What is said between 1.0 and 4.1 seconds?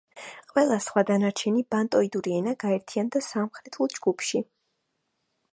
დანარჩენი ბანტოიდური ენა გაერთიანდა სამხრეთულ